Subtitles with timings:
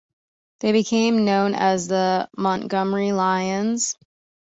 [0.61, 3.95] They became known as the Montgomery Lions.